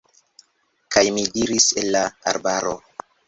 Kaj 0.95 1.03
mi 1.17 1.25
diris 1.35 1.69
el 1.81 1.91
la 1.97 2.03
arbaro: 2.35 2.73